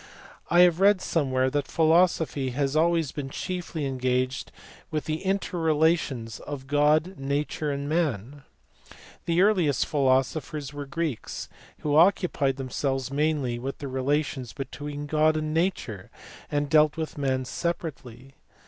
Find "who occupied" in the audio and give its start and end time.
11.81-12.55